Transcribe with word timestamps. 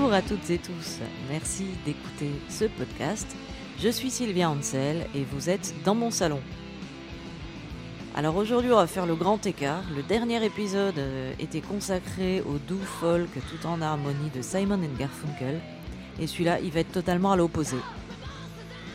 Bonjour 0.00 0.14
à 0.14 0.22
toutes 0.22 0.48
et 0.48 0.56
tous, 0.56 0.98
merci 1.28 1.66
d'écouter 1.84 2.30
ce 2.48 2.64
podcast. 2.64 3.36
Je 3.78 3.90
suis 3.90 4.10
Sylvia 4.10 4.48
Ansel 4.48 5.06
et 5.14 5.24
vous 5.24 5.50
êtes 5.50 5.74
dans 5.84 5.94
mon 5.94 6.10
salon. 6.10 6.40
Alors 8.16 8.36
aujourd'hui 8.36 8.72
on 8.72 8.76
va 8.76 8.86
faire 8.86 9.04
le 9.04 9.14
grand 9.14 9.44
écart. 9.44 9.82
Le 9.94 10.02
dernier 10.02 10.42
épisode 10.42 10.96
euh, 10.96 11.34
était 11.38 11.60
consacré 11.60 12.40
au 12.40 12.56
doux 12.56 12.80
folk 12.80 13.28
tout 13.34 13.66
en 13.66 13.82
harmonie 13.82 14.30
de 14.34 14.40
Simon 14.40 14.80
Garfunkel 14.98 15.60
et 16.18 16.26
celui-là 16.26 16.60
il 16.60 16.70
va 16.70 16.80
être 16.80 16.92
totalement 16.92 17.32
à 17.32 17.36
l'opposé. 17.36 17.76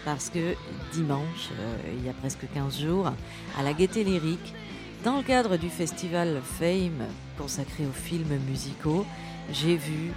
Parce 0.06 0.32
que 0.32 0.56
dimanche, 0.92 1.52
euh, 1.52 1.94
il 2.00 2.04
y 2.04 2.10
a 2.10 2.14
presque 2.14 2.48
15 2.52 2.80
jours, 2.80 3.12
à 3.60 3.62
la 3.62 3.74
Gaieté 3.74 4.04
Lyrique, 4.04 4.56
dans 5.04 5.18
le 5.18 5.24
cadre 5.24 5.58
du 5.58 5.70
festival 5.70 6.42
Fame 6.44 7.06
consacré 7.38 7.86
aux 7.86 7.94
films 7.94 8.40
musicaux, 8.48 9.06
j'ai 9.52 9.78
vu 9.78 10.12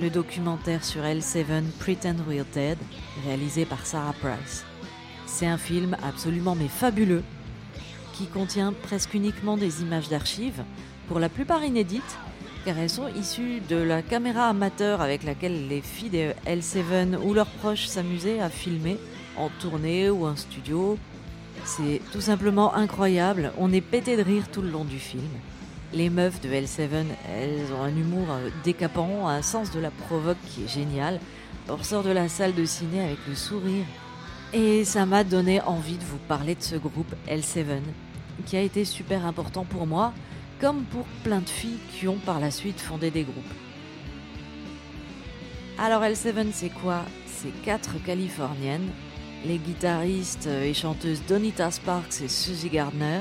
le 0.00 0.10
documentaire 0.10 0.84
sur 0.84 1.02
L7 1.02 1.62
Pretend 1.78 2.16
We're 2.28 2.44
Dead, 2.52 2.78
réalisé 3.24 3.64
par 3.64 3.86
Sarah 3.86 4.14
Price. 4.20 4.64
C'est 5.26 5.46
un 5.46 5.56
film 5.56 5.96
absolument 6.02 6.54
mais 6.54 6.68
fabuleux, 6.68 7.22
qui 8.12 8.26
contient 8.26 8.72
presque 8.72 9.14
uniquement 9.14 9.56
des 9.56 9.82
images 9.82 10.08
d'archives, 10.08 10.62
pour 11.08 11.18
la 11.18 11.28
plupart 11.28 11.64
inédites, 11.64 12.18
car 12.64 12.78
elles 12.78 12.90
sont 12.90 13.08
issues 13.08 13.60
de 13.68 13.76
la 13.76 14.02
caméra 14.02 14.48
amateur 14.48 15.00
avec 15.00 15.22
laquelle 15.22 15.68
les 15.68 15.80
filles 15.80 16.10
de 16.10 16.32
L7 16.46 17.16
ou 17.22 17.32
leurs 17.32 17.46
proches 17.46 17.86
s'amusaient 17.86 18.40
à 18.40 18.50
filmer 18.50 18.98
en 19.36 19.50
tournée 19.60 20.10
ou 20.10 20.26
en 20.26 20.36
studio. 20.36 20.98
C'est 21.64 22.00
tout 22.12 22.20
simplement 22.20 22.74
incroyable, 22.74 23.52
on 23.58 23.72
est 23.72 23.80
pété 23.80 24.16
de 24.16 24.22
rire 24.22 24.48
tout 24.50 24.62
le 24.62 24.70
long 24.70 24.84
du 24.84 24.98
film. 24.98 25.22
Les 25.92 26.10
meufs 26.10 26.40
de 26.40 26.48
L7, 26.48 26.88
elles 27.32 27.72
ont 27.72 27.82
un 27.82 27.96
humour 27.96 28.26
euh, 28.30 28.50
décapant, 28.64 29.28
un 29.28 29.42
sens 29.42 29.70
de 29.70 29.78
la 29.78 29.90
provoque 29.90 30.36
qui 30.48 30.64
est 30.64 30.68
génial. 30.68 31.20
On 31.68 31.76
ressort 31.76 32.02
de 32.02 32.10
la 32.10 32.28
salle 32.28 32.54
de 32.54 32.64
ciné 32.64 33.00
avec 33.02 33.18
le 33.28 33.34
sourire. 33.34 33.84
Et 34.52 34.84
ça 34.84 35.06
m'a 35.06 35.22
donné 35.22 35.60
envie 35.60 35.96
de 35.96 36.04
vous 36.04 36.18
parler 36.28 36.54
de 36.54 36.62
ce 36.62 36.76
groupe 36.76 37.14
L7, 37.28 37.66
qui 38.46 38.56
a 38.56 38.62
été 38.62 38.84
super 38.84 39.26
important 39.26 39.64
pour 39.64 39.86
moi, 39.86 40.12
comme 40.60 40.82
pour 40.84 41.04
plein 41.22 41.40
de 41.40 41.48
filles 41.48 41.78
qui 41.92 42.08
ont 42.08 42.18
par 42.18 42.40
la 42.40 42.50
suite 42.50 42.80
fondé 42.80 43.10
des 43.10 43.22
groupes. 43.22 43.44
Alors 45.78 46.02
L7, 46.02 46.48
c'est 46.52 46.70
quoi? 46.70 47.02
C'est 47.26 47.52
quatre 47.62 48.02
Californiennes, 48.04 48.88
les 49.44 49.58
guitaristes 49.58 50.46
et 50.46 50.74
chanteuses 50.74 51.22
Donita 51.28 51.70
Sparks 51.70 52.22
et 52.22 52.28
Suzy 52.28 52.70
Gardner, 52.70 53.20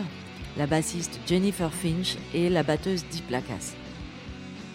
la 0.58 0.68
bassiste 0.68 1.20
Jennifer 1.28 1.72
Finch 1.74 2.18
et 2.34 2.50
la 2.50 2.64
batteuse 2.64 3.06
Deep 3.12 3.30
Lacas. 3.30 3.74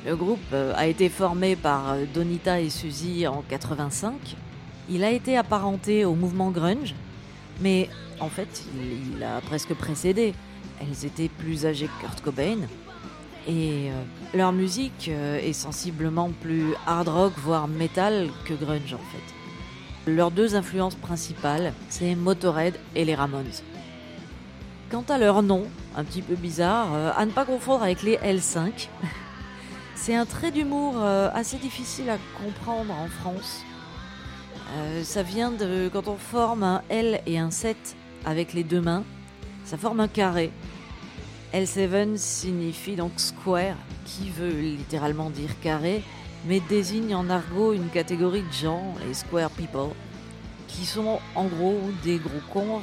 Le 0.07 0.17
groupe 0.17 0.41
euh, 0.53 0.73
a 0.77 0.87
été 0.87 1.09
formé 1.09 1.57
par 1.57 1.93
euh, 1.93 2.05
Donita 2.13 2.61
et 2.61 2.71
Suzy 2.71 3.27
en 3.27 3.43
85. 3.49 4.15
Il 4.89 5.05
a 5.05 5.11
été 5.11 5.37
apparenté 5.37 6.05
au 6.05 6.15
mouvement 6.15 6.51
grunge, 6.51 6.95
mais 7.61 7.89
en 8.19 8.29
fait, 8.29 8.65
il, 9.15 9.23
a 9.23 9.41
presque 9.43 9.75
précédé. 9.75 10.35
Elles 10.81 11.05
étaient 11.05 11.29
plus 11.29 11.67
âgées 11.67 11.87
que 11.87 12.07
Kurt 12.07 12.23
Cobain. 12.23 12.59
Et 13.47 13.91
euh, 13.91 14.03
leur 14.35 14.53
musique 14.53 15.09
est 15.09 15.53
sensiblement 15.53 16.31
plus 16.41 16.75
hard 16.87 17.09
rock, 17.09 17.33
voire 17.39 17.69
metal 17.69 18.29
que 18.45 18.55
grunge 18.55 18.95
en 18.95 18.99
fait. 18.99 20.11
Leurs 20.11 20.31
deux 20.31 20.55
influences 20.55 20.95
principales, 20.95 21.73
c'est 21.89 22.15
Motorhead 22.15 22.75
et 22.95 23.05
les 23.05 23.15
Ramones. 23.15 23.53
Quant 24.91 25.05
à 25.09 25.19
leur 25.19 25.45
nom, 25.45 25.69
un 25.97 26.03
petit 26.03 26.21
peu 26.21 26.35
bizarre, 26.35 26.89
euh, 26.95 27.13
à 27.17 27.25
ne 27.25 27.31
pas 27.31 27.45
confondre 27.45 27.85
avec 27.85 28.03
les 28.03 28.17
L5, 28.17 28.89
c'est 29.95 30.17
un 30.17 30.27
trait 30.27 30.51
d'humour 30.51 30.95
euh, 30.97 31.31
assez 31.33 31.59
difficile 31.59 32.11
à 32.11 32.19
comprendre 32.43 32.93
en 32.93 33.07
France. 33.07 33.63
Euh, 34.75 35.05
ça 35.05 35.23
vient 35.23 35.53
de 35.53 35.89
quand 35.93 36.09
on 36.09 36.17
forme 36.17 36.65
un 36.65 36.83
L 36.89 37.21
et 37.27 37.39
un 37.39 37.53
7 37.53 37.77
avec 38.25 38.53
les 38.53 38.65
deux 38.65 38.81
mains, 38.81 39.05
ça 39.65 39.79
forme 39.79 40.01
un 40.01 40.09
carré. 40.09 40.51
L7 41.55 42.17
signifie 42.17 42.97
donc 42.97 43.13
square, 43.17 43.77
qui 44.05 44.29
veut 44.31 44.51
littéralement 44.51 45.31
dire 45.31 45.61
carré, 45.61 46.03
mais 46.47 46.59
désigne 46.69 47.15
en 47.15 47.31
argot 47.31 47.75
une 47.75 47.91
catégorie 47.91 48.43
de 48.43 48.53
gens, 48.53 48.97
les 49.07 49.15
square 49.15 49.51
people, 49.51 49.95
qui 50.67 50.85
sont 50.85 51.21
en 51.37 51.45
gros 51.45 51.79
des 52.03 52.19
gros 52.19 52.43
cons 52.53 52.81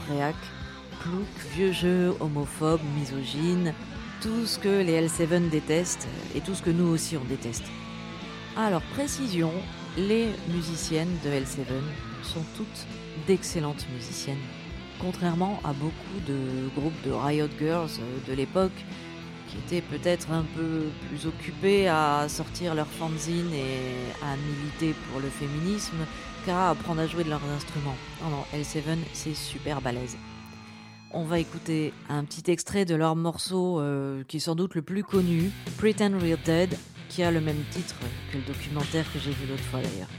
réac 1.03 1.53
vieux 1.55 1.71
jeu, 1.71 2.15
homophobe, 2.19 2.81
misogyne, 2.97 3.73
tout 4.21 4.45
ce 4.45 4.59
que 4.59 4.81
les 4.81 5.01
L7 5.07 5.49
détestent 5.49 6.07
et 6.35 6.41
tout 6.41 6.55
ce 6.55 6.61
que 6.61 6.69
nous 6.69 6.87
aussi 6.87 7.17
on 7.17 7.23
déteste. 7.25 7.65
Alors 8.55 8.81
précision, 8.93 9.51
les 9.97 10.29
musiciennes 10.49 11.15
de 11.23 11.29
L7 11.29 11.65
sont 12.23 12.43
toutes 12.55 12.85
d'excellentes 13.27 13.85
musiciennes, 13.93 14.41
contrairement 14.99 15.59
à 15.63 15.73
beaucoup 15.73 16.19
de 16.27 16.69
groupes 16.75 17.01
de 17.05 17.11
Riot 17.11 17.49
Girls 17.59 17.99
de 18.27 18.33
l'époque 18.33 18.85
qui 19.47 19.57
étaient 19.57 19.81
peut-être 19.81 20.31
un 20.31 20.43
peu 20.55 20.87
plus 21.07 21.25
occupés 21.25 21.87
à 21.87 22.27
sortir 22.27 22.75
leur 22.75 22.87
fanzine 22.87 23.53
et 23.53 24.23
à 24.23 24.35
militer 24.35 24.93
pour 25.09 25.21
le 25.21 25.29
féminisme 25.29 26.05
qu'à 26.45 26.71
apprendre 26.71 27.01
à 27.01 27.07
jouer 27.07 27.23
de 27.23 27.29
leurs 27.29 27.45
instruments. 27.55 27.95
Non, 28.21 28.29
non, 28.29 28.43
L7 28.53 28.97
c'est 29.13 29.35
super 29.35 29.81
balèze. 29.81 30.17
On 31.13 31.23
va 31.23 31.39
écouter 31.39 31.93
un 32.09 32.25
petit 32.25 32.51
extrait 32.51 32.83
de 32.83 32.93
leur 32.93 33.15
morceau 33.15 33.79
euh, 33.79 34.23
qui 34.27 34.37
est 34.37 34.41
sans 34.41 34.55
doute 34.55 34.75
le 34.75 34.81
plus 34.81 35.03
connu, 35.03 35.51
Pretend 35.77 36.11
We're 36.11 36.37
Dead, 36.43 36.77
qui 37.07 37.23
a 37.23 37.31
le 37.31 37.39
même 37.39 37.63
titre 37.71 37.95
que 38.31 38.37
le 38.37 38.43
documentaire 38.43 39.05
que 39.13 39.19
j'ai 39.19 39.31
vu 39.31 39.47
l'autre 39.47 39.63
fois 39.63 39.79
d'ailleurs. 39.81 40.09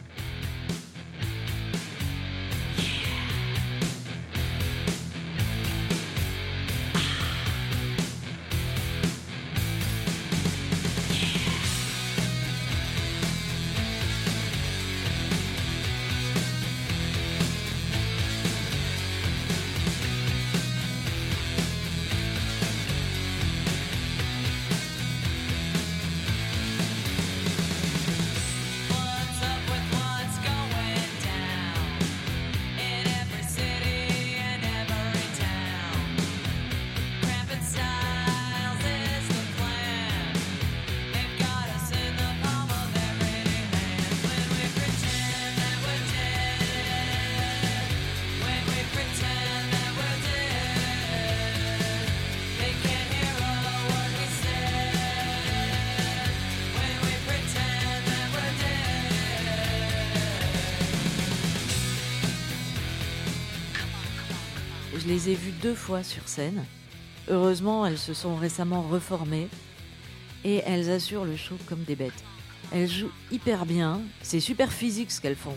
Les 65.08 65.30
ai 65.30 65.34
vues 65.34 65.54
deux 65.62 65.74
fois 65.74 66.02
sur 66.02 66.28
scène. 66.28 66.64
Heureusement, 67.28 67.86
elles 67.86 67.98
se 67.98 68.14
sont 68.14 68.36
récemment 68.36 68.82
reformées 68.82 69.48
et 70.44 70.62
elles 70.66 70.90
assurent 70.90 71.24
le 71.24 71.36
show 71.36 71.56
comme 71.66 71.82
des 71.84 71.96
bêtes. 71.96 72.24
Elles 72.72 72.88
jouent 72.88 73.10
hyper 73.30 73.64
bien, 73.64 74.02
c'est 74.22 74.40
super 74.40 74.70
physique 74.70 75.10
ce 75.10 75.20
qu'elles 75.20 75.34
font. 75.34 75.56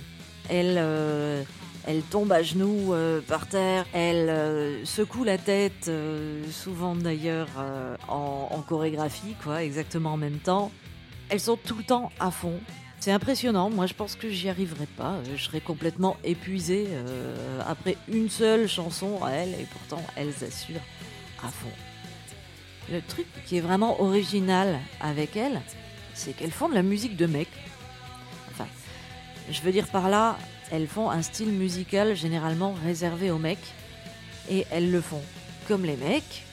Elles, 0.50 0.77
euh, 0.77 1.44
tombent 2.09 2.31
à 2.31 2.44
genoux 2.44 2.94
euh, 2.94 3.19
par 3.21 3.48
terre, 3.48 3.86
elles 3.94 4.30
euh, 4.30 4.86
secouent 4.86 5.25
la 5.25 5.38
tête, 5.38 5.92
souvent 6.50 6.95
d'ailleurs 6.95 7.50
en, 8.07 8.48
en 8.51 8.62
chorégraphie, 8.62 9.36
quoi, 9.44 9.63
exactement 9.63 10.13
en 10.13 10.18
même 10.18 10.39
temps. 10.39 10.71
Elles 11.30 11.42
sont 11.42 11.57
tout 11.57 11.75
le 11.75 11.83
temps 11.83 12.12
à 12.19 12.31
fond, 12.31 12.59
c'est 13.01 13.12
impressionnant. 13.12 13.71
Moi, 13.71 13.88
je 13.88 13.95
pense 13.95 14.15
que 14.15 14.30
j'y 14.30 14.48
arriverai 14.48 14.86
pas. 14.86 15.15
Je 15.36 15.44
serais 15.44 15.59
complètement 15.59 16.18
épuisée 16.24 16.88
euh, 16.89 17.59
après 17.68 17.98
une 18.07 18.30
seule 18.30 18.68
chanson 18.68 19.24
à 19.24 19.31
elles, 19.31 19.56
et 19.59 19.65
pourtant, 19.65 20.06
elles 20.15 20.36
assurent 20.44 20.80
à 21.44 21.50
fond. 21.50 21.71
Le 22.92 23.01
truc 23.01 23.25
qui 23.45 23.57
est 23.57 23.62
vraiment 23.62 24.00
original 24.01 24.80
avec 25.01 25.36
elles, 25.36 25.62
c'est 26.13 26.33
qu'elles 26.33 26.51
font 26.51 26.69
de 26.69 26.75
la 26.75 26.83
musique 26.83 27.18
de 27.18 27.25
mecs. 27.25 27.48
Enfin, 28.51 28.68
je 29.50 29.62
veux 29.62 29.71
dire 29.71 29.88
par 29.88 30.07
là, 30.07 30.38
elles 30.71 30.88
font 30.88 31.09
un 31.09 31.24
style 31.24 31.51
musical 31.51 32.15
généralement 32.15 32.75
réservé 32.86 33.31
aux 33.31 33.39
mecs, 33.39 33.74
et 34.50 34.65
elles 34.69 34.92
le 34.92 35.01
font 35.01 35.24
comme 35.68 35.86
les 35.86 35.98
mecs. 35.98 36.44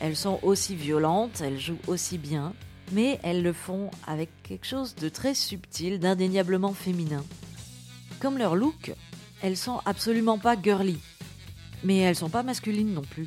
Elles 0.00 0.16
sont 0.16 0.38
aussi 0.42 0.74
violentes, 0.74 1.42
elles 1.44 1.60
jouent 1.60 1.80
aussi 1.86 2.16
bien, 2.16 2.54
mais 2.92 3.18
elles 3.22 3.42
le 3.42 3.52
font 3.52 3.90
avec 4.06 4.30
quelque 4.42 4.66
chose 4.66 4.94
de 4.94 5.08
très 5.08 5.34
subtil, 5.34 5.98
d'indéniablement 5.98 6.72
féminin. 6.72 7.24
Comme 8.20 8.38
leur 8.38 8.56
look, 8.56 8.92
elles 9.42 9.56
sont 9.56 9.80
absolument 9.84 10.38
pas 10.38 10.60
girly, 10.60 10.98
mais 11.84 11.98
elles 11.98 12.16
sont 12.16 12.30
pas 12.30 12.42
masculines 12.42 12.92
non 12.92 13.02
plus. 13.02 13.26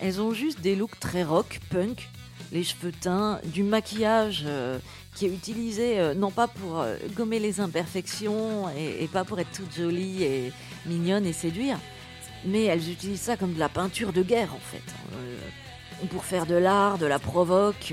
Elles 0.00 0.20
ont 0.20 0.32
juste 0.32 0.60
des 0.60 0.76
looks 0.76 0.98
très 1.00 1.24
rock, 1.24 1.60
punk, 1.70 2.08
les 2.52 2.64
cheveux 2.64 2.92
teints, 2.92 3.40
du 3.44 3.62
maquillage 3.62 4.44
euh, 4.46 4.78
qui 5.14 5.26
est 5.26 5.30
utilisé 5.30 5.98
euh, 5.98 6.14
non 6.14 6.30
pas 6.30 6.48
pour 6.48 6.80
euh, 6.80 6.96
gommer 7.14 7.38
les 7.38 7.60
imperfections 7.60 8.68
et, 8.76 9.04
et, 9.04 9.08
pas 9.08 9.24
pour 9.24 9.38
être 9.40 9.50
toute 9.50 9.74
jolie 9.74 10.22
et 10.22 10.52
mignonne 10.86 11.26
et 11.26 11.32
séduire, 11.32 11.78
mais 12.44 12.64
elles 12.64 12.90
utilisent 12.90 13.22
ça 13.22 13.36
comme 13.36 13.54
de 13.54 13.58
la 13.58 13.68
peinture 13.68 14.12
de 14.12 14.22
guerre 14.22 14.54
en 14.54 14.60
fait. 14.60 16.06
pour 16.08 16.24
faire 16.24 16.46
de 16.46 16.54
l'art, 16.54 16.98
de 16.98 17.06
la 17.06 17.18
provoque. 17.18 17.92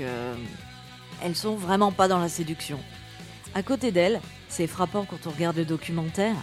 Elles 1.22 1.36
sont 1.36 1.56
vraiment 1.56 1.92
pas 1.92 2.08
dans 2.08 2.18
la 2.18 2.28
séduction. 2.28 2.78
À 3.54 3.62
côté 3.62 3.92
d'elles, 3.92 4.20
c'est 4.48 4.66
frappant 4.66 5.04
quand 5.04 5.26
on 5.26 5.30
regarde 5.30 5.56
le 5.56 5.64
documentaire, 5.64 6.36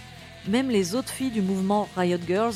même 0.48 0.70
les 0.70 0.94
autres 0.94 1.10
filles 1.10 1.30
du 1.30 1.42
mouvement 1.42 1.88
Riot 1.96 2.18
Girls 2.26 2.54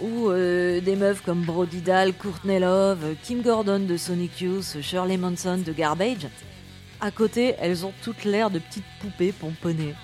ou 0.00 0.28
euh, 0.28 0.80
des 0.80 0.96
meufs 0.96 1.22
comme 1.22 1.42
Brody 1.42 1.80
Dahl, 1.80 2.12
Courtney 2.12 2.58
Love, 2.58 3.14
Kim 3.22 3.42
Gordon 3.42 3.80
de 3.80 3.96
Sonic 3.96 4.40
Youth, 4.40 4.80
Shirley 4.80 5.16
Manson 5.16 5.58
de 5.58 5.72
Garbage. 5.72 6.26
À 7.00 7.10
côté, 7.10 7.54
elles 7.58 7.84
ont 7.84 7.92
toutes 8.02 8.24
l'air 8.24 8.50
de 8.50 8.58
petites 8.58 8.84
poupées 9.00 9.32
pomponnées. 9.32 9.94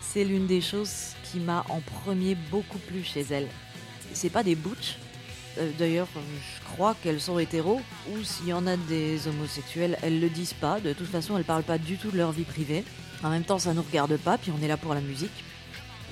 C'est 0.00 0.24
l'une 0.24 0.46
des 0.46 0.60
choses 0.60 1.14
qui 1.24 1.40
m'a 1.40 1.64
en 1.68 1.80
premier 1.80 2.34
beaucoup 2.50 2.78
plu 2.78 3.02
chez 3.02 3.26
elles. 3.30 3.48
C'est 4.12 4.30
pas 4.30 4.42
des 4.42 4.54
butch. 4.54 4.96
Euh, 5.58 5.70
d'ailleurs, 5.78 6.08
je 6.14 6.72
crois 6.72 6.94
qu'elles 7.02 7.20
sont 7.20 7.38
hétéros, 7.38 7.80
ou 8.12 8.22
s'il 8.22 8.48
y 8.48 8.52
en 8.52 8.66
a 8.66 8.76
des 8.76 9.26
homosexuels, 9.28 9.98
elles 10.02 10.20
le 10.20 10.28
disent 10.28 10.54
pas. 10.54 10.80
De 10.80 10.92
toute 10.92 11.08
façon, 11.08 11.36
elles 11.36 11.44
parlent 11.44 11.62
pas 11.62 11.78
du 11.78 11.96
tout 11.96 12.10
de 12.10 12.16
leur 12.16 12.32
vie 12.32 12.44
privée. 12.44 12.84
En 13.22 13.30
même 13.30 13.44
temps, 13.44 13.58
ça 13.58 13.74
nous 13.74 13.82
regarde 13.82 14.16
pas, 14.16 14.38
puis 14.38 14.52
on 14.56 14.62
est 14.62 14.68
là 14.68 14.76
pour 14.76 14.94
la 14.94 15.00
musique. 15.00 15.44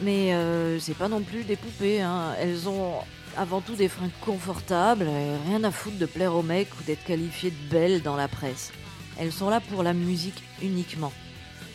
Mais 0.03 0.35
euh, 0.35 0.79
c'est 0.79 0.97
pas 0.97 1.09
non 1.09 1.21
plus 1.21 1.45
des 1.45 1.57
poupées. 1.57 2.03
Hein. 2.03 2.35
Elles 2.41 2.69
ont 2.69 2.95
avant 3.37 3.61
tout 3.61 3.75
des 3.75 3.89
fringues 3.89 4.11
confortables, 4.23 5.05
et 5.05 5.49
rien 5.49 5.63
à 5.65 5.71
foutre 5.71 5.99
de 5.99 6.07
plaire 6.07 6.35
aux 6.35 6.43
mecs 6.43 6.73
ou 6.81 6.85
d'être 6.85 7.05
qualifiées 7.05 7.51
de 7.51 7.71
belles 7.71 8.03
dans 8.03 8.17
la 8.17 8.29
presse. 8.29 8.73
Elles 9.19 9.33
sont 9.33 9.49
là 9.49 9.61
pour 9.61 9.83
la 9.83 9.93
musique 9.93 10.43
uniquement. 10.63 11.13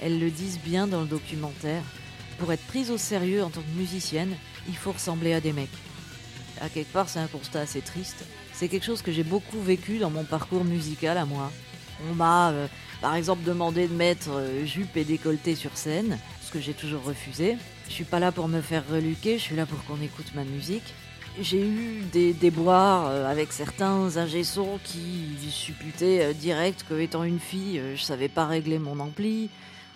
Elles 0.02 0.20
le 0.20 0.30
disent 0.30 0.60
bien 0.60 0.88
dans 0.88 1.02
le 1.02 1.08
documentaire. 1.08 1.84
Pour 2.40 2.52
être 2.52 2.66
prise 2.66 2.90
au 2.90 2.98
sérieux 2.98 3.44
en 3.44 3.50
tant 3.50 3.62
que 3.62 3.80
musicienne, 3.80 4.36
il 4.68 4.76
faut 4.76 4.92
ressembler 4.92 5.34
à 5.34 5.42
des 5.42 5.54
mecs. 5.54 5.70
À 6.60 6.70
quelque 6.70 6.92
part, 6.92 7.10
c'est 7.10 7.20
un 7.20 7.28
constat 7.28 7.62
assez 7.62 7.82
triste. 7.82 8.26
C'est 8.54 8.68
quelque 8.68 8.86
chose 8.86 9.02
que 9.02 9.12
j'ai 9.12 9.24
beaucoup 9.24 9.60
vécu 9.60 9.98
dans 9.98 10.10
mon 10.10 10.24
parcours 10.24 10.64
musical 10.64 11.18
à 11.18 11.26
moi. 11.26 11.52
On 12.10 12.14
m'a, 12.14 12.52
euh, 12.52 12.68
par 13.02 13.16
exemple, 13.16 13.44
demandé 13.44 13.88
de 13.88 13.94
mettre 13.94 14.30
euh, 14.32 14.66
jupe 14.66 14.98
et 14.98 15.04
décolleté 15.04 15.56
sur 15.56 15.78
scène, 15.78 16.18
ce 16.42 16.52
que 16.52 16.60
j'ai 16.60 16.74
toujours 16.74 17.04
refusé. 17.04 17.58
Je 17.88 17.94
suis 17.94 18.04
pas 18.04 18.20
là 18.20 18.32
pour 18.32 18.48
me 18.48 18.62
faire 18.62 18.84
reluquer, 18.90 19.38
je 19.38 19.44
suis 19.44 19.56
là 19.56 19.66
pour 19.66 19.84
qu'on 19.86 20.02
écoute 20.02 20.34
ma 20.36 20.44
musique. 20.44 20.94
J'ai 21.40 21.66
eu 21.66 22.02
des 22.12 22.34
déboires 22.34 23.08
euh, 23.08 23.30
avec 23.30 23.54
certains 23.54 24.18
ingessons 24.18 24.80
qui 24.84 25.38
supputaient 25.50 26.34
direct 26.34 26.86
que 26.88 27.00
étant 27.00 27.24
une 27.24 27.40
fille, 27.40 27.82
je 27.96 28.02
savais 28.02 28.30
pas 28.30 28.46
régler 28.46 28.80
mon 28.80 29.00
ampli 29.00 29.50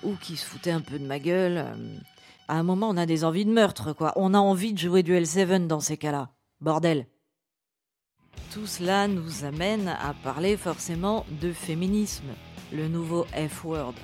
ou 0.04 0.16
qui 0.16 0.38
se 0.38 0.46
foutaient 0.46 0.72
un 0.72 0.82
peu 0.82 0.98
de 0.98 1.06
ma 1.06 1.20
gueule. 1.20 1.66
À 2.48 2.56
un 2.56 2.64
moment, 2.64 2.90
on 2.90 2.98
a 2.98 3.06
des 3.06 3.24
envies 3.24 3.46
de 3.46 3.52
meurtre, 3.52 3.94
quoi. 3.94 4.14
On 4.16 4.34
a 4.34 4.38
envie 4.38 4.74
de 4.74 4.78
jouer 4.78 5.02
du 5.02 5.14
L7 5.14 5.66
dans 5.68 5.80
ces 5.80 5.98
cas-là. 5.98 6.30
Bordel. 6.62 7.06
Tout 8.54 8.66
cela 8.66 9.08
nous 9.08 9.44
amène 9.44 9.90
à 9.90 10.14
parler 10.24 10.56
forcément 10.56 11.26
de 11.42 11.52
féminisme, 11.52 12.34
le 12.72 12.88
nouveau 12.88 13.26
F-word. 13.34 13.96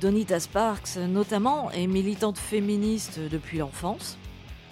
Donita 0.00 0.40
Sparks, 0.40 0.96
notamment, 0.96 1.70
est 1.70 1.86
militante 1.86 2.38
féministe 2.38 3.20
depuis 3.20 3.58
l'enfance. 3.58 4.18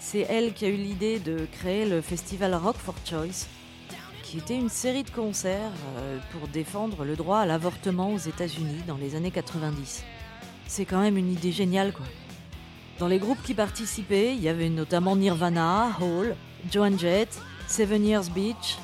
C'est 0.00 0.26
elle 0.29 0.53
qui 0.53 0.65
a 0.65 0.69
eu 0.69 0.76
l'idée 0.76 1.21
de 1.21 1.47
créer 1.53 1.88
le 1.88 2.00
festival 2.00 2.55
Rock 2.55 2.76
for 2.76 2.97
Choice, 3.05 3.47
qui 4.25 4.38
était 4.38 4.56
une 4.56 4.69
série 4.69 5.05
de 5.05 5.11
concerts 5.11 5.71
euh, 5.99 6.19
pour 6.32 6.49
défendre 6.49 7.05
le 7.05 7.15
droit 7.15 7.38
à 7.38 7.47
l'avortement 7.47 8.12
aux 8.12 8.19
États-Unis 8.19 8.82
dans 8.88 8.97
les 8.97 9.15
années 9.15 9.31
90. 9.31 10.03
C'est 10.67 10.85
quand 10.85 11.00
même 11.00 11.17
une 11.17 11.31
idée 11.31 11.53
géniale, 11.53 11.93
quoi. 11.93 12.06
Dans 12.99 13.09
les 13.09 13.19
groupes 13.19 13.43
qui 13.43 13.55
participaient, 13.55 14.35
il 14.35 14.43
y 14.43 14.49
avait 14.49 14.69
notamment 14.69 15.17
Nirvana, 15.17 15.97
Hall, 16.00 16.37
Joan 16.70 16.99
Jett, 16.99 17.40
Seven 17.66 18.05
Years 18.05 18.31
Beach, 18.31 18.78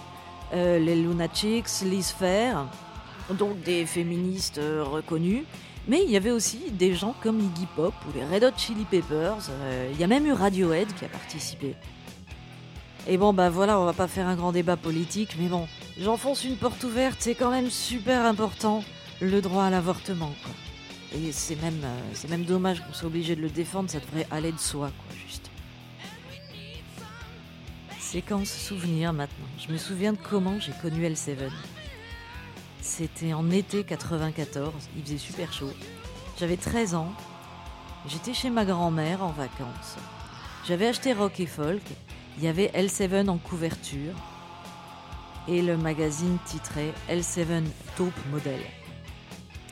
euh, 0.53 0.79
les 0.79 0.97
Lunatics, 0.97 1.83
Liz 1.85 2.11
Fair, 2.11 2.67
donc 3.35 3.63
des 3.63 3.87
féministes 3.87 4.59
euh, 4.59 4.85
reconnus. 4.85 5.45
Mais 5.89 6.03
il 6.05 6.11
y 6.11 6.17
avait 6.17 6.31
aussi 6.31 6.71
des 6.71 6.95
gens 6.95 7.15
comme 7.23 7.41
Iggy 7.41 7.67
Pop 7.75 7.95
ou 8.07 8.13
les 8.17 8.25
Red 8.25 8.45
Hot 8.45 8.57
Chili 8.57 8.85
Peppers. 8.85 9.49
Euh, 9.51 9.91
il 9.93 10.01
y 10.01 10.05
a 10.05 10.07
même 10.07 10.27
eu 10.27 10.33
Radiohead 10.33 10.93
qui 10.95 11.05
a 11.05 11.09
participé. 11.09 11.75
Et 13.09 13.17
bon, 13.17 13.33
bah 13.33 13.49
voilà, 13.49 13.81
on 13.81 13.85
va 13.85 13.93
pas 13.93 14.09
faire 14.09 14.29
un 14.29 14.37
grand 14.37 14.53
débat 14.53 14.77
politique, 14.77 15.37
mais 15.39 15.49
bon, 15.49 15.67
j'enfonce 15.99 16.45
une 16.45 16.57
porte 16.57 16.85
ouverte, 16.85 17.17
c'est 17.21 17.35
quand 17.35 17.51
même 17.51 17.71
super 17.71 18.27
important, 18.27 18.85
le 19.21 19.41
droit 19.41 19.65
à 19.65 19.71
l'avortement. 19.71 20.33
Et 21.15 21.33
c'est 21.33 21.61
même, 21.61 21.81
euh, 21.83 22.01
c'est 22.13 22.29
même 22.29 22.45
dommage 22.45 22.81
qu'on 22.81 22.93
soit 22.93 23.09
obligé 23.09 23.35
de 23.35 23.41
le 23.41 23.49
défendre, 23.49 23.91
ça 23.91 24.01
devrait 24.01 24.27
aller 24.31 24.53
de 24.53 24.59
soi, 24.59 24.91
quoi, 24.91 25.17
juste. 25.27 25.50
Séquence 28.11 28.51
souvenir 28.51 29.13
maintenant. 29.13 29.47
Je 29.57 29.73
me 29.73 29.79
souviens 29.79 30.13
de 30.13 30.19
comment 30.19 30.59
j'ai 30.59 30.73
connu 30.83 31.07
L7. 31.07 31.49
C'était 32.81 33.33
en 33.35 33.49
été 33.53 33.85
94, 33.85 34.73
il 34.97 35.05
faisait 35.05 35.17
super 35.17 35.53
chaud. 35.53 35.71
J'avais 36.37 36.57
13 36.57 36.97
ans. 36.97 37.13
J'étais 38.09 38.35
chez 38.35 38.51
ma 38.51 38.65
grand-mère 38.65 39.23
en 39.23 39.31
vacances. 39.31 39.95
J'avais 40.67 40.89
acheté 40.89 41.13
Rock 41.13 41.39
et 41.39 41.47
Folk. 41.47 41.85
Il 42.37 42.43
y 42.43 42.49
avait 42.49 42.73
L7 42.75 43.29
en 43.29 43.39
couverture. 43.39 44.15
Et 45.47 45.63
le 45.63 45.77
magazine 45.77 46.39
titrait 46.47 46.93
L7 47.09 47.63
Taupe 47.97 48.27
Model. 48.33 48.59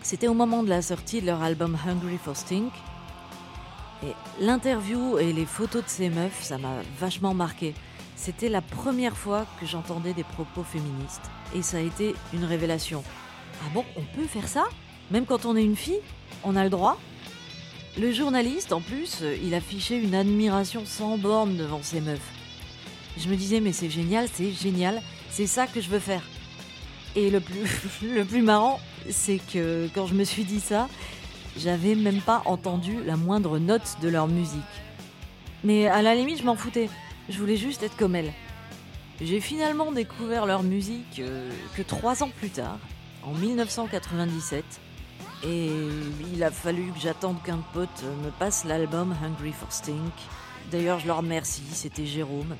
C'était 0.00 0.28
au 0.28 0.34
moment 0.34 0.62
de 0.62 0.68
la 0.68 0.80
sortie 0.82 1.20
de 1.20 1.26
leur 1.26 1.42
album 1.42 1.76
Hungry 1.84 2.18
for 2.18 2.36
Stink. 2.36 2.72
Et 4.04 4.12
l'interview 4.38 5.18
et 5.18 5.32
les 5.32 5.44
photos 5.44 5.82
de 5.82 5.88
ces 5.88 6.08
meufs, 6.08 6.44
ça 6.44 6.56
m'a 6.56 6.82
vachement 7.00 7.34
marqué. 7.34 7.74
C'était 8.18 8.48
la 8.48 8.60
première 8.60 9.16
fois 9.16 9.46
que 9.60 9.64
j'entendais 9.64 10.12
des 10.12 10.24
propos 10.24 10.64
féministes 10.64 11.30
et 11.54 11.62
ça 11.62 11.76
a 11.76 11.80
été 11.80 12.16
une 12.34 12.44
révélation. 12.44 13.04
Ah 13.62 13.70
bon, 13.72 13.84
on 13.94 14.02
peut 14.02 14.26
faire 14.26 14.48
ça? 14.48 14.64
Même 15.12 15.24
quand 15.24 15.46
on 15.46 15.56
est 15.56 15.62
une 15.62 15.76
fille 15.76 16.00
On 16.42 16.56
a 16.56 16.64
le 16.64 16.68
droit? 16.68 16.98
Le 17.96 18.10
journaliste, 18.10 18.72
en 18.72 18.80
plus, 18.80 19.22
il 19.44 19.54
affichait 19.54 20.00
une 20.00 20.16
admiration 20.16 20.84
sans 20.84 21.16
borne 21.16 21.56
devant 21.56 21.80
ces 21.80 22.00
meufs. 22.00 22.32
Je 23.16 23.28
me 23.28 23.36
disais, 23.36 23.60
mais 23.60 23.72
c'est 23.72 23.88
génial, 23.88 24.26
c'est 24.32 24.50
génial, 24.50 25.00
c'est 25.30 25.46
ça 25.46 25.68
que 25.68 25.80
je 25.80 25.88
veux 25.88 26.00
faire. 26.00 26.22
Et 27.14 27.30
le 28.02 28.24
plus 28.24 28.42
marrant, 28.42 28.80
c'est 29.10 29.40
que 29.52 29.88
quand 29.94 30.06
je 30.06 30.14
me 30.14 30.24
suis 30.24 30.44
dit 30.44 30.60
ça, 30.60 30.88
j'avais 31.56 31.94
même 31.94 32.20
pas 32.20 32.42
entendu 32.46 32.96
la 33.04 33.16
moindre 33.16 33.60
note 33.60 33.96
de 34.02 34.08
leur 34.08 34.26
musique. 34.26 34.60
Mais 35.62 35.86
à 35.86 36.02
la 36.02 36.16
limite, 36.16 36.38
je 36.38 36.44
m'en 36.44 36.56
foutais. 36.56 36.88
Je 37.28 37.38
voulais 37.38 37.56
juste 37.56 37.82
être 37.82 37.96
comme 37.96 38.14
elles. 38.14 38.32
J'ai 39.20 39.40
finalement 39.40 39.92
découvert 39.92 40.46
leur 40.46 40.62
musique 40.62 41.18
euh, 41.18 41.50
que 41.76 41.82
trois 41.82 42.22
ans 42.22 42.30
plus 42.30 42.50
tard, 42.50 42.78
en 43.22 43.32
1997. 43.32 44.64
Et 45.44 45.70
il 46.32 46.42
a 46.42 46.50
fallu 46.50 46.90
que 46.92 46.98
j'attende 46.98 47.42
qu'un 47.42 47.62
pote 47.72 48.04
me 48.24 48.30
passe 48.30 48.64
l'album 48.64 49.14
Hungry 49.22 49.52
for 49.52 49.72
Stink. 49.72 50.12
D'ailleurs, 50.70 50.98
je 50.98 51.06
leur 51.06 51.18
remercie, 51.18 51.62
c'était 51.72 52.06
Jérôme. 52.06 52.56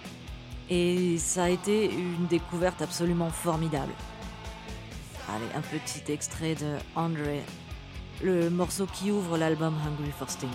Et 0.70 1.16
ça 1.18 1.44
a 1.44 1.48
été 1.48 1.90
une 1.90 2.26
découverte 2.26 2.82
absolument 2.82 3.30
formidable. 3.30 3.92
Allez, 5.28 5.46
un 5.56 5.60
petit 5.60 6.12
extrait 6.12 6.54
de 6.54 6.76
André, 6.94 7.42
le 8.22 8.50
morceau 8.50 8.86
qui 8.86 9.10
ouvre 9.10 9.38
l'album 9.38 9.74
Hungry 9.86 10.12
for 10.16 10.28
Stink. 10.30 10.50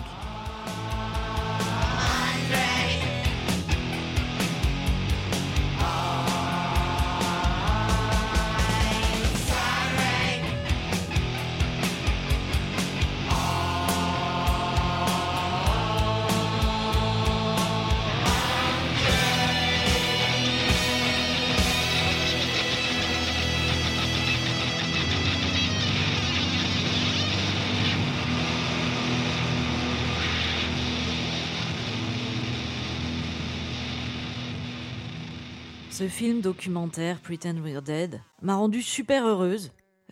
Ce 35.94 36.08
film 36.08 36.40
documentaire 36.40 37.20
Pretend 37.20 37.58
We're 37.62 37.80
Dead 37.80 38.20
m'a 38.42 38.56
rendue 38.56 38.82
super 38.82 39.24
heureuse. 39.28 39.70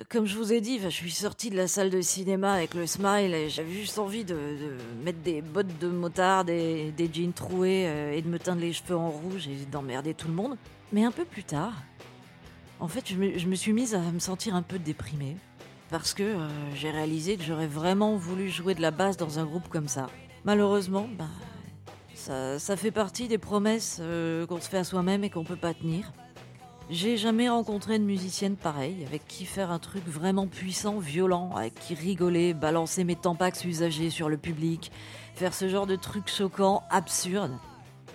Comme 0.08 0.26
je 0.26 0.36
vous 0.36 0.52
ai 0.52 0.60
dit, 0.60 0.78
je 0.78 0.88
suis 0.88 1.10
sortie 1.10 1.50
de 1.50 1.56
la 1.56 1.66
salle 1.66 1.90
de 1.90 2.00
cinéma 2.00 2.52
avec 2.52 2.74
le 2.74 2.86
smile 2.86 3.34
et 3.34 3.50
j'avais 3.50 3.72
juste 3.72 3.98
envie 3.98 4.22
de, 4.22 4.36
mettre 5.04 5.18
des 5.22 5.42
bottes 5.42 5.76
de 5.80 5.88
motard, 5.88 6.44
des, 6.44 6.94
jeans 7.12 7.32
troués 7.32 7.88
euh, 7.88 8.12
et 8.12 8.22
de 8.22 8.28
me 8.28 8.38
teindre 8.38 8.60
les 8.60 8.72
cheveux 8.72 8.94
en 8.94 9.08
rouge 9.08 9.48
et 9.48 9.66
d'emmerder 9.72 10.14
tout 10.14 10.28
le 10.28 10.34
monde. 10.34 10.56
Mais 10.92 11.02
un 11.02 11.10
peu 11.10 11.24
plus 11.24 11.42
tard, 11.42 11.74
en 12.78 12.86
fait, 12.86 13.08
je 13.08 13.16
me, 13.48 13.54
suis 13.56 13.72
mise 13.72 13.96
à 13.96 14.02
me 14.12 14.20
sentir 14.20 14.54
un 14.54 14.62
peu 14.62 14.78
déprimée 14.78 15.36
parce 15.90 16.14
que 16.14 16.22
euh, 16.22 16.48
j'ai 16.76 16.92
réalisé 16.92 17.36
que 17.36 17.42
j'aurais 17.42 17.66
vraiment 17.66 18.14
voulu 18.14 18.50
jouer 18.50 18.76
de 18.76 18.82
la 18.82 18.92
basse 18.92 19.16
dans 19.16 19.40
un 19.40 19.44
groupe 19.44 19.68
comme 19.68 19.88
ça. 19.88 20.06
Malheureusement, 20.44 21.08
bah, 21.18 21.26
ça, 22.14 22.76
fait 22.76 22.90
partie 22.90 23.28
des 23.28 23.38
promesses 23.38 23.98
euh, 24.00 24.46
qu'on 24.46 24.60
se 24.60 24.68
fait 24.68 24.78
à 24.78 24.84
soi-même 24.84 25.24
et 25.24 25.30
qu'on 25.30 25.44
peut 25.44 25.56
pas 25.56 25.74
tenir. 25.74 26.12
J'ai 26.90 27.16
jamais 27.16 27.48
rencontré 27.48 27.98
de 27.98 28.04
musicienne 28.04 28.56
pareille, 28.56 29.04
avec 29.06 29.26
qui 29.26 29.44
faire 29.44 29.70
un 29.70 29.78
truc 29.78 30.06
vraiment 30.06 30.46
puissant, 30.46 30.98
violent, 30.98 31.50
avec 31.56 31.74
qui 31.74 31.94
rigoler, 31.94 32.54
balancer 32.54 33.04
mes 33.04 33.16
tampax 33.16 33.64
usagés 33.64 34.10
sur 34.10 34.28
le 34.28 34.36
public, 34.36 34.92
faire 35.34 35.54
ce 35.54 35.68
genre 35.68 35.86
de 35.86 35.96
trucs 35.96 36.28
choquants, 36.28 36.82
absurdes. 36.90 37.56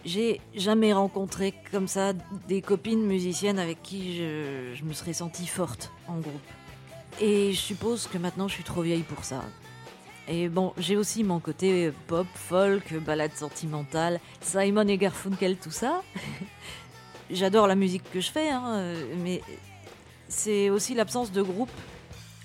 J'ai 0.06 0.42
jamais 0.54 0.94
rencontré 0.94 1.54
comme 1.72 1.88
ça 1.88 2.14
des 2.48 2.62
copines 2.62 3.04
musiciennes 3.04 3.60
avec 3.60 3.82
qui 3.82 4.18
je, 4.18 4.74
je 4.76 4.84
me 4.84 4.94
serais 4.94 5.14
sentie 5.14 5.48
forte 5.48 5.92
en 6.08 6.20
groupe. 6.20 6.36
Et 7.20 7.54
je 7.54 7.60
suppose 7.60 8.08
que 8.08 8.18
maintenant 8.18 8.48
je 8.48 8.54
suis 8.54 8.64
trop 8.64 8.84
vieille 8.84 9.02
pour 9.04 9.24
ça. 9.24 9.42
Et 10.28 10.50
bon, 10.50 10.74
j'ai 10.78 10.98
aussi 10.98 11.24
mon 11.24 11.40
côté 11.40 11.92
pop, 12.08 12.28
folk, 12.36 12.94
balade 13.00 13.34
sentimentale, 13.34 14.20
Simon 14.42 14.88
et 14.88 14.98
Garfunkel, 14.98 15.58
tout 15.58 15.72
ça. 15.72 16.02
j'adore 17.32 17.68
la 17.68 17.76
musique 17.76 18.10
que 18.12 18.20
je 18.20 18.32
fais, 18.32 18.50
hein, 18.50 18.94
mais 19.18 19.42
c'est 20.28 20.70
aussi 20.70 20.94
l'absence 20.94 21.32
de 21.32 21.42
groupe, 21.42 21.72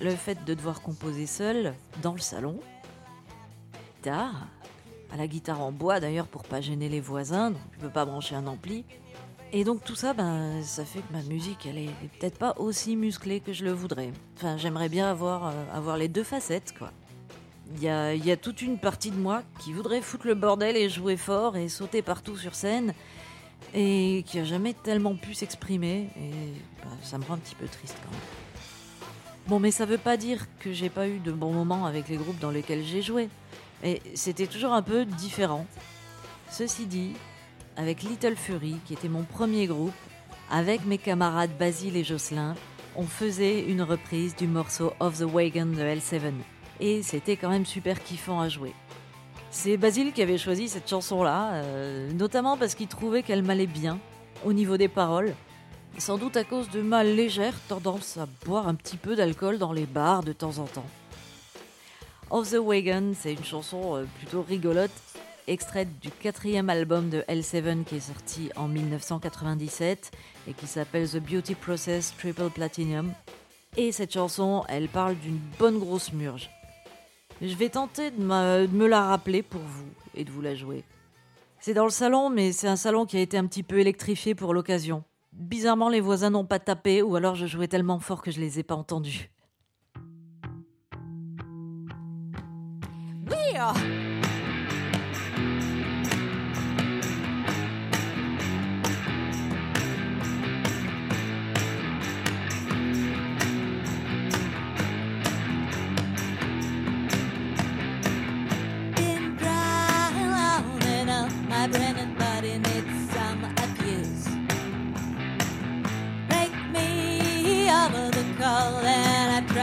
le 0.00 0.14
fait 0.14 0.44
de 0.44 0.54
devoir 0.54 0.82
composer 0.82 1.26
seul 1.26 1.74
dans 2.02 2.12
le 2.12 2.20
salon, 2.20 2.58
tard, 4.02 4.46
à 5.12 5.16
la 5.16 5.26
guitare 5.26 5.60
en 5.60 5.72
bois 5.72 6.00
d'ailleurs 6.00 6.26
pour 6.26 6.42
pas 6.42 6.60
gêner 6.60 6.88
les 6.88 7.00
voisins, 7.00 7.50
donc 7.50 7.60
je 7.72 7.80
peux 7.80 7.90
pas 7.90 8.04
brancher 8.04 8.34
un 8.34 8.46
ampli. 8.46 8.84
Et 9.54 9.64
donc 9.64 9.84
tout 9.84 9.94
ça, 9.94 10.14
ben, 10.14 10.62
ça 10.62 10.84
fait 10.84 11.00
que 11.00 11.12
ma 11.12 11.22
musique, 11.22 11.66
elle 11.66 11.76
est 11.76 11.90
peut-être 12.18 12.38
pas 12.38 12.54
aussi 12.56 12.96
musclée 12.96 13.40
que 13.40 13.52
je 13.52 13.64
le 13.64 13.72
voudrais. 13.72 14.10
Enfin, 14.36 14.56
j'aimerais 14.56 14.88
bien 14.88 15.10
avoir, 15.10 15.48
euh, 15.48 15.52
avoir 15.74 15.98
les 15.98 16.08
deux 16.08 16.24
facettes, 16.24 16.72
quoi. 16.78 16.90
Il 17.76 17.82
y 17.82 17.88
a, 17.88 18.36
toute 18.36 18.62
une 18.62 18.78
partie 18.78 19.10
de 19.10 19.16
moi 19.16 19.42
qui 19.60 19.72
voudrait 19.72 20.02
foutre 20.02 20.26
le 20.26 20.34
bordel 20.34 20.76
et 20.76 20.88
jouer 20.88 21.16
fort 21.16 21.56
et 21.56 21.68
sauter 21.68 22.02
partout 22.02 22.36
sur 22.36 22.54
scène 22.54 22.94
et 23.74 24.24
qui 24.26 24.38
a 24.38 24.44
jamais 24.44 24.74
tellement 24.74 25.14
pu 25.14 25.34
s'exprimer 25.34 26.10
et 26.16 26.30
bah, 26.84 26.90
ça 27.02 27.18
me 27.18 27.24
rend 27.24 27.34
un 27.34 27.38
petit 27.38 27.54
peu 27.54 27.66
triste 27.66 27.96
quand 28.02 28.10
même. 28.10 28.20
Bon, 29.48 29.58
mais 29.58 29.72
ça 29.72 29.86
veut 29.86 29.98
pas 29.98 30.16
dire 30.16 30.46
que 30.60 30.72
j'ai 30.72 30.88
pas 30.88 31.08
eu 31.08 31.18
de 31.18 31.32
bons 31.32 31.52
moments 31.52 31.86
avec 31.86 32.08
les 32.08 32.16
groupes 32.16 32.38
dans 32.38 32.50
lesquels 32.50 32.84
j'ai 32.84 33.02
joué, 33.02 33.28
et 33.82 34.00
c'était 34.14 34.46
toujours 34.46 34.72
un 34.72 34.82
peu 34.82 35.04
différent. 35.04 35.66
Ceci 36.48 36.86
dit, 36.86 37.14
avec 37.76 38.04
Little 38.04 38.36
Fury, 38.36 38.76
qui 38.86 38.92
était 38.92 39.08
mon 39.08 39.24
premier 39.24 39.66
groupe, 39.66 39.94
avec 40.48 40.84
mes 40.84 40.98
camarades 40.98 41.50
Basile 41.58 41.96
et 41.96 42.04
Jocelyn, 42.04 42.54
on 42.94 43.04
faisait 43.04 43.62
une 43.62 43.82
reprise 43.82 44.36
du 44.36 44.46
morceau 44.46 44.92
Of 45.00 45.18
the 45.18 45.22
Wagon 45.22 45.66
de 45.66 45.82
L7, 45.82 46.32
et 46.82 47.02
c'était 47.02 47.36
quand 47.36 47.48
même 47.48 47.64
super 47.64 48.02
kiffant 48.02 48.40
à 48.40 48.48
jouer. 48.48 48.74
C'est 49.52 49.76
Basile 49.76 50.12
qui 50.12 50.20
avait 50.20 50.36
choisi 50.36 50.68
cette 50.68 50.90
chanson-là, 50.90 51.52
euh, 51.52 52.10
notamment 52.12 52.56
parce 52.56 52.74
qu'il 52.74 52.88
trouvait 52.88 53.22
qu'elle 53.22 53.44
m'allait 53.44 53.68
bien 53.68 54.00
au 54.44 54.52
niveau 54.52 54.76
des 54.76 54.88
paroles. 54.88 55.32
Sans 55.98 56.18
doute 56.18 56.36
à 56.36 56.42
cause 56.42 56.70
de 56.70 56.82
ma 56.82 57.04
légère 57.04 57.54
tendance 57.68 58.16
à 58.16 58.26
boire 58.44 58.66
un 58.66 58.74
petit 58.74 58.96
peu 58.96 59.14
d'alcool 59.14 59.58
dans 59.58 59.72
les 59.72 59.86
bars 59.86 60.24
de 60.24 60.32
temps 60.32 60.58
en 60.58 60.64
temps. 60.64 60.86
Of 62.30 62.50
the 62.50 62.56
Wagon, 62.56 63.12
c'est 63.14 63.34
une 63.34 63.44
chanson 63.44 63.96
euh, 63.96 64.04
plutôt 64.18 64.42
rigolote, 64.42 64.90
extraite 65.46 66.00
du 66.00 66.10
quatrième 66.10 66.68
album 66.68 67.10
de 67.10 67.20
L7 67.28 67.84
qui 67.84 67.96
est 67.96 68.00
sorti 68.00 68.50
en 68.56 68.66
1997 68.66 70.10
et 70.48 70.52
qui 70.52 70.66
s'appelle 70.66 71.08
The 71.08 71.18
Beauty 71.18 71.54
Process 71.54 72.12
Triple 72.18 72.50
Platinum. 72.50 73.12
Et 73.76 73.92
cette 73.92 74.12
chanson, 74.12 74.64
elle 74.68 74.88
parle 74.88 75.14
d'une 75.16 75.38
bonne 75.58 75.78
grosse 75.78 76.12
murge. 76.12 76.50
Je 77.42 77.56
vais 77.56 77.70
tenter 77.70 78.12
de, 78.12 78.22
me 78.22 78.86
la 78.86 79.02
rappeler 79.02 79.42
pour 79.42 79.60
vous 79.60 79.88
et 80.14 80.22
de 80.22 80.30
vous 80.30 80.42
la 80.42 80.54
jouer. 80.54 80.84
C'est 81.58 81.74
dans 81.74 81.84
le 81.84 81.90
salon, 81.90 82.30
mais 82.30 82.52
c'est 82.52 82.68
un 82.68 82.76
salon 82.76 83.04
qui 83.04 83.16
a 83.16 83.20
été 83.20 83.36
un 83.36 83.46
petit 83.46 83.64
peu 83.64 83.80
électrifié 83.80 84.36
pour 84.36 84.54
l'occasion. 84.54 85.02
Bizarrement, 85.32 85.88
les 85.88 86.00
voisins 86.00 86.30
n'ont 86.30 86.44
pas 86.44 86.60
tapé, 86.60 87.02
ou 87.02 87.16
alors 87.16 87.34
je 87.34 87.46
jouais 87.46 87.66
tellement 87.66 87.98
fort 87.98 88.22
que 88.22 88.30
je 88.30 88.38
les 88.38 88.60
ai 88.60 88.62
pas 88.62 88.76
entendus. 88.76 89.28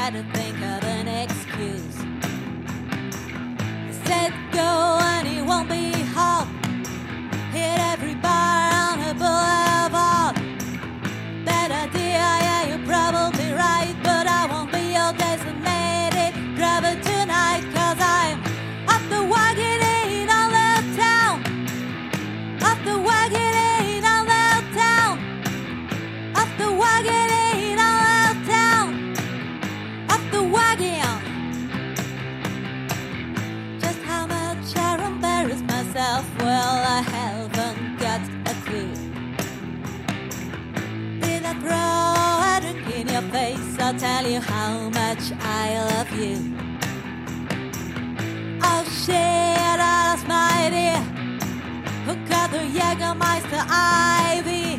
To 0.10 0.24
think 0.34 0.56
of 0.58 0.84
an 0.86 1.08
excuse. 1.08 1.98
I 3.62 3.92
said 4.06 4.34
go 4.51 4.98
and 5.01 5.28
he 5.28 5.39
won't 5.44 5.70
be 5.70 5.92
home. 6.18 6.50
Hit 7.51 7.80
every 7.80 8.16
well, 35.93 36.84
I 36.98 37.01
haven't 37.01 38.00
got 38.00 38.22
a 38.46 38.55
clue. 38.65 38.93
Did 41.22 41.43
I 41.46 41.53
throw 41.63 42.43
a 42.50 42.74
drink 42.74 42.96
in 42.96 43.08
your 43.08 43.22
face? 43.34 43.79
I'll 43.79 43.98
tell 43.98 44.27
you 44.27 44.39
how 44.39 44.89
much 44.89 45.31
I 45.39 45.79
love 45.91 46.12
you. 46.12 46.36
Oh 48.62 48.84
shit, 49.03 49.15
I 49.15 50.13
lost 50.13 50.27
my 50.27 50.69
dear. 50.69 51.01
Who 52.05 52.13
got 52.29 52.51
the 52.51 52.60
Jägermeister 52.77 53.63
Ivy? 53.69 54.77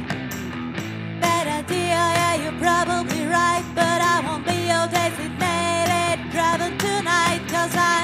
Bad 1.20 1.46
idea, 1.64 2.00
yeah, 2.18 2.34
you're 2.42 2.60
probably 2.60 3.26
right, 3.26 3.64
but 3.74 4.00
I 4.00 4.20
won't 4.26 4.46
be 4.46 4.68
your 4.72 4.86
designated 4.86 6.30
driver 6.30 6.70
tonight, 6.78 7.42
cause 7.48 7.74
I'm 7.74 7.99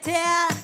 Tell. 0.00 0.61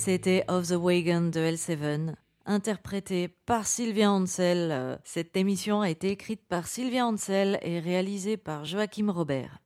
C'était 0.00 0.44
Of 0.46 0.68
the 0.68 0.74
Wagon 0.74 1.22
de 1.22 1.40
L7, 1.40 2.14
interprété 2.46 3.26
par 3.26 3.66
Sylvia 3.66 4.12
Ansel. 4.12 4.70
Euh, 4.70 4.96
cette 5.02 5.36
émission 5.36 5.80
a 5.80 5.90
été 5.90 6.10
écrite 6.10 6.46
par 6.46 6.68
Sylvia 6.68 7.04
Ansel 7.04 7.58
et 7.62 7.80
réalisée 7.80 8.36
par 8.36 8.64
Joachim 8.64 9.10
Robert. 9.10 9.58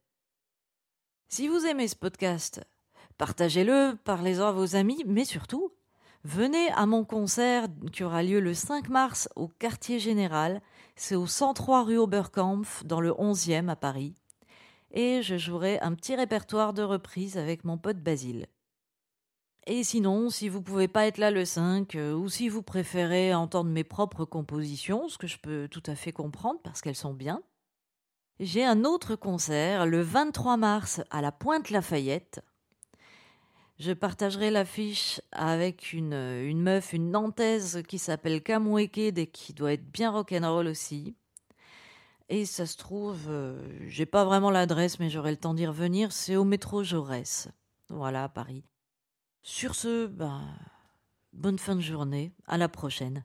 Si 1.28 1.48
vous 1.48 1.66
aimez 1.66 1.86
ce 1.86 1.96
podcast, 1.96 2.62
partagez-le, 3.18 3.98
parlez-en 4.04 4.46
à 4.46 4.52
vos 4.52 4.74
amis, 4.74 5.04
mais 5.06 5.26
surtout, 5.26 5.70
venez 6.24 6.70
à 6.70 6.86
mon 6.86 7.04
concert 7.04 7.66
qui 7.92 8.02
aura 8.02 8.22
lieu 8.22 8.40
le 8.40 8.54
5 8.54 8.88
mars 8.88 9.28
au 9.36 9.48
quartier 9.48 9.98
général. 9.98 10.62
C'est 10.96 11.14
au 11.14 11.26
103 11.26 11.84
rue 11.84 11.98
Oberkampf, 11.98 12.86
dans 12.86 13.02
le 13.02 13.10
11e 13.10 13.68
à 13.68 13.76
Paris. 13.76 14.14
Et 14.92 15.20
je 15.20 15.36
jouerai 15.36 15.78
un 15.80 15.92
petit 15.92 16.16
répertoire 16.16 16.72
de 16.72 16.82
reprises 16.82 17.36
avec 17.36 17.64
mon 17.64 17.76
pote 17.76 17.98
Basile. 17.98 18.46
Et 19.66 19.84
sinon, 19.84 20.28
si 20.28 20.48
vous 20.48 20.60
pouvez 20.60 20.88
pas 20.88 21.06
être 21.06 21.18
là 21.18 21.30
le 21.30 21.44
5, 21.44 21.94
euh, 21.94 22.14
ou 22.14 22.28
si 22.28 22.48
vous 22.48 22.62
préférez 22.62 23.32
entendre 23.32 23.70
mes 23.70 23.84
propres 23.84 24.24
compositions, 24.24 25.08
ce 25.08 25.18
que 25.18 25.28
je 25.28 25.38
peux 25.38 25.68
tout 25.70 25.82
à 25.86 25.94
fait 25.94 26.10
comprendre 26.10 26.58
parce 26.64 26.80
qu'elles 26.80 26.96
sont 26.96 27.14
bien, 27.14 27.42
j'ai 28.40 28.64
un 28.64 28.84
autre 28.84 29.14
concert 29.14 29.86
le 29.86 30.00
23 30.00 30.56
mars 30.56 31.00
à 31.10 31.20
la 31.20 31.30
Pointe 31.30 31.70
Lafayette. 31.70 32.40
Je 33.78 33.92
partagerai 33.92 34.50
l'affiche 34.50 35.20
avec 35.30 35.92
une, 35.92 36.12
une 36.12 36.60
meuf, 36.60 36.92
une 36.92 37.10
nantaise 37.10 37.82
qui 37.86 37.98
s'appelle 37.98 38.42
Kamweke 38.42 38.98
et 38.98 39.26
qui 39.28 39.52
doit 39.52 39.74
être 39.74 39.88
bien 39.90 40.10
rock'n'roll 40.10 40.66
aussi. 40.66 41.14
Et 42.28 42.46
ça 42.46 42.66
se 42.66 42.76
trouve, 42.76 43.26
euh, 43.28 43.60
j'ai 43.86 44.06
pas 44.06 44.24
vraiment 44.24 44.50
l'adresse, 44.50 44.98
mais 44.98 45.10
j'aurai 45.10 45.30
le 45.30 45.36
temps 45.36 45.54
d'y 45.54 45.66
revenir. 45.66 46.10
C'est 46.12 46.34
au 46.34 46.44
métro 46.44 46.82
Jaurès. 46.82 47.48
Voilà, 47.90 48.24
à 48.24 48.28
Paris. 48.28 48.64
Sur 49.44 49.74
ce, 49.74 50.06
ben, 50.06 50.40
bonne 51.32 51.58
fin 51.58 51.74
de 51.74 51.80
journée. 51.80 52.32
À 52.46 52.58
la 52.58 52.68
prochaine. 52.68 53.24